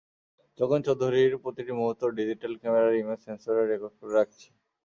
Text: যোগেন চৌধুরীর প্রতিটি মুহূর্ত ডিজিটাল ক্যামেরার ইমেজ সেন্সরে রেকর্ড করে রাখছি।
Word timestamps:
যোগেন 0.59 0.81
চৌধুরীর 0.87 1.33
প্রতিটি 1.43 1.71
মুহূর্ত 1.79 2.01
ডিজিটাল 2.17 2.53
ক্যামেরার 2.61 2.99
ইমেজ 3.01 3.19
সেন্সরে 3.25 3.61
রেকর্ড 3.63 3.93
করে 3.99 4.13
রাখছি। 4.19 4.47